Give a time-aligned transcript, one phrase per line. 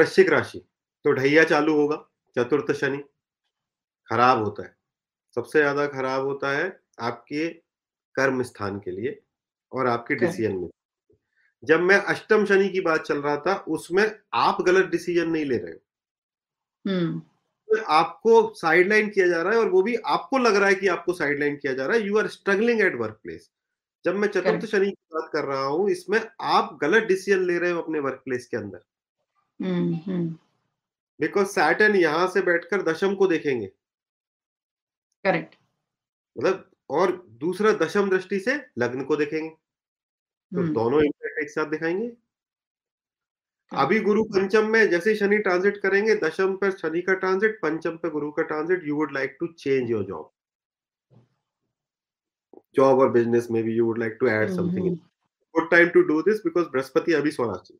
[0.00, 0.58] वृश्चिक राशि
[1.04, 2.04] तो ढैया चालू होगा
[2.36, 2.98] चतुर्थ शनि
[4.08, 4.74] खराब होता है।
[5.36, 6.68] सबसे ज़्यादा खराब होता है
[7.02, 7.48] आपके
[8.14, 9.20] कर्म स्थान के लिए
[9.72, 10.68] और आपके डिसीज़न में।
[11.62, 14.04] जब मैं अष्टम शनि की बात चल रहा था उसमें
[14.36, 15.72] आप गलत डिसीज़न नहीं ले रहे
[16.84, 17.18] हम्म।
[17.68, 20.88] तो आपको साइडलाइन किया जा रहा है और वो भी आपको लग रहा है कि
[20.88, 23.50] आपको साइडलाइन किया जा रहा है। You are struggling at work place
[24.04, 26.20] जब मैं चतुर्थ शनि की बात कर रहा हूँ इसमें
[26.52, 28.82] आप गलत डिसीज़न ले रहे हो अपने वर्क प्लेस के अंदर।
[29.60, 33.66] बिकॉज़ सैटर्न यहाँ से बैठकर दशम को देखेंगे।
[35.24, 35.54] करेक्ट
[36.36, 41.66] मतलब और दूसरा दशम दृष्टि से लग्न को देखेंगे। तो हम्म। दोनों इम्पैक्ट एक साथ
[41.66, 42.10] दिखाएँगे।
[43.72, 48.10] अभी गुरु पंचम में जैसे शनि ट्रांजिट करेंगे दशम पर शनि का ट्रांजिट पंचम पे
[48.10, 50.30] गुरु का transit you would like to change your job
[52.74, 54.96] job और बिज़नेस में भी you would like to add something
[55.54, 57.78] good time to do this because Brihaspati अभी स्वराशि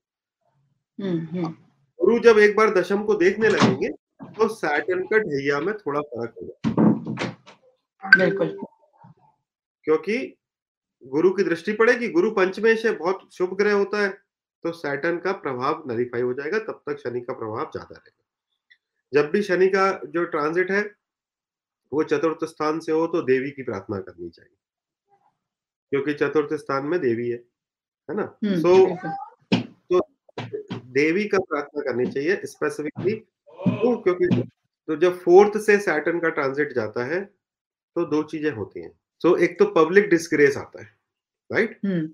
[0.99, 1.55] हम्म हम्म।
[2.01, 3.89] गुरु जब एक बार दशम को देखने लगेंगे
[4.37, 6.55] तो सैटन का ढैया में थोड़ा फ़र्क होगा।
[9.87, 10.17] क्योंकि
[11.03, 14.09] गुरु की दृष्टि पड़ेगी गुरु पंचमेश है बहुत शुभ ग्रह होता है
[14.65, 18.25] तो सैटर्न का प्रभाव नलीफाई हो जाएगा तब तक शनि का प्रभाव ज़्यादा रहेगा।
[19.13, 20.83] जब भी शनि का जो ट्रांजिट है
[21.93, 24.57] वो चतुर्थ स्थान से हो तो देवी की प्रार्थना करनी चाहिए।
[25.93, 27.37] क्योंकि चतुर्थ स्थान में देवी है
[28.09, 28.23] है ना?
[28.45, 29.11] हम्म सो बिल्कुल।
[30.91, 34.43] देवी का प्रार्थना करनी चाहिए स्पेसिफिकली तो क्योंकि
[34.89, 37.25] तो जब फोर्थ से सैटर्न का ट्रांजिट जाता है
[37.97, 40.89] तो दो चीज़ें होती हैं। सो so, एक तो पब्लिक डिस्ग्रेस आता है
[41.53, 42.09] राइट हम्म।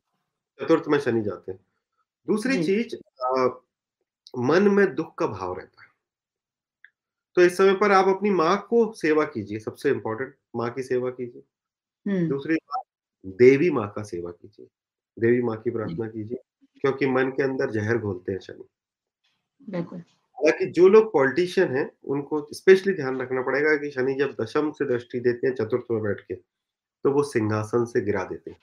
[0.61, 1.61] चतुर्थ में शनि जाते हैं।
[2.29, 3.63] दूसरी चीज़ अ,
[4.39, 5.89] मन में दुख का भाव रहता है।
[7.37, 11.11] तो इस समय पर आप अपनी माँ को सेवा कीजिए सबसे इंपॉर्टेंट माँ की सेवा
[11.11, 11.43] कीजिए।
[12.07, 12.85] हम्म। दूसरी बात
[13.27, 14.67] देवी माँ का सेवा कीजिए।
[15.19, 16.39] देवी माँ की प्रार्थना कीजिए।
[16.81, 18.65] क्योंकि मन के अंदर जहर घोलते हैं शनि।
[19.71, 24.71] बिल्कुल। हालाँकि जो लोग पॉलिटिशियन हैं उनको स्पेशली ध्यान रखना पड़ेगा कि शनि जब दशम
[24.71, 26.35] से दृष्टि देते हैं चतुर्थ में बैठ के
[27.05, 28.59] तो वो सिंहासन से गिरा देते हैं।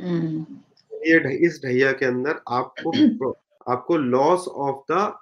[0.00, 0.58] हम्म।
[0.94, 2.92] ये ढ- इस ढैया के अंदर आपको
[3.68, 5.18] आपको लॉस ऑफ़ द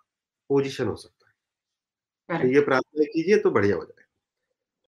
[0.48, 1.34] पोजीशन हो सकता है।
[2.40, 4.03] तो ये प्रार्थना कीजिए तो बढ़िया हो जाएगा।